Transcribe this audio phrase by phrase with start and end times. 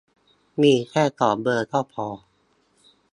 [0.61, 2.05] มีแค่สองเบอร์ก็พอ